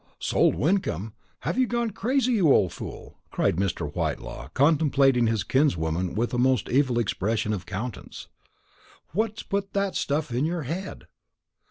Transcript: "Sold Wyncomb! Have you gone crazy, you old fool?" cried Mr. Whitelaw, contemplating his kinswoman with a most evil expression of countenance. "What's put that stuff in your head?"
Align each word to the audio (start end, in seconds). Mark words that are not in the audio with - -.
"Sold 0.17 0.55
Wyncomb! 0.55 1.09
Have 1.41 1.59
you 1.59 1.67
gone 1.67 1.91
crazy, 1.91 2.31
you 2.33 2.51
old 2.51 2.73
fool?" 2.73 3.19
cried 3.29 3.57
Mr. 3.57 3.93
Whitelaw, 3.93 4.47
contemplating 4.55 5.27
his 5.27 5.43
kinswoman 5.43 6.15
with 6.15 6.33
a 6.33 6.39
most 6.39 6.69
evil 6.69 6.97
expression 6.97 7.53
of 7.53 7.67
countenance. 7.67 8.27
"What's 9.11 9.43
put 9.43 9.73
that 9.73 9.93
stuff 9.95 10.31
in 10.31 10.43
your 10.43 10.63
head?" 10.63 11.05